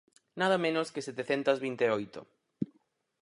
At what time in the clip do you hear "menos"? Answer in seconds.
0.65-0.91